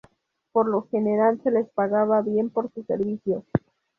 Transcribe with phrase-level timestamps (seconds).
[0.51, 3.43] Por lo general se les paga bien por sus servicios.